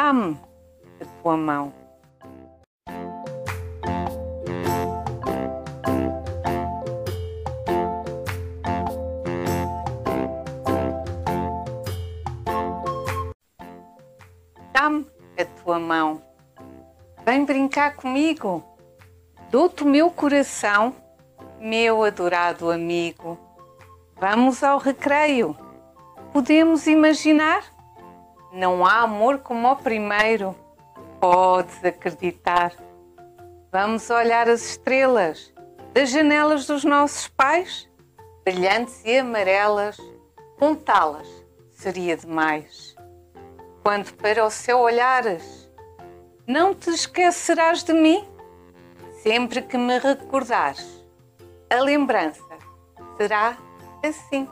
Dá-me 0.00 0.38
a 1.00 1.04
tua 1.20 1.36
mão. 1.36 1.72
Dá-me 14.72 15.04
a 15.36 15.44
tua 15.44 15.80
mão. 15.80 16.22
Vem 17.24 17.44
brincar 17.44 17.96
comigo. 17.96 18.62
Dou-te 19.50 19.82
o 19.82 19.86
meu 19.88 20.12
coração, 20.12 20.94
meu 21.58 22.04
adorado 22.04 22.70
amigo. 22.70 23.36
Vamos 24.14 24.62
ao 24.62 24.78
recreio. 24.78 25.56
Podemos 26.32 26.86
imaginar? 26.86 27.77
Não 28.52 28.84
há 28.84 29.00
amor 29.00 29.38
como 29.38 29.70
o 29.70 29.76
primeiro. 29.76 30.54
Podes 31.20 31.84
acreditar. 31.84 32.72
Vamos 33.70 34.08
olhar 34.08 34.48
as 34.48 34.62
estrelas 34.70 35.52
das 35.92 36.10
janelas 36.10 36.66
dos 36.66 36.84
nossos 36.84 37.28
pais, 37.28 37.88
brilhantes 38.44 39.02
e 39.04 39.18
amarelas. 39.18 39.98
Contá-las 40.58 41.28
seria 41.70 42.16
demais. 42.16 42.96
Quando 43.82 44.12
para 44.14 44.44
o 44.44 44.50
céu 44.50 44.78
olhares, 44.78 45.70
não 46.46 46.74
te 46.74 46.90
esquecerás 46.90 47.82
de 47.84 47.92
mim? 47.92 48.26
Sempre 49.22 49.60
que 49.62 49.76
me 49.76 49.98
recordares, 49.98 51.04
a 51.68 51.80
lembrança 51.80 52.42
será 53.16 53.58
assim. 54.02 54.48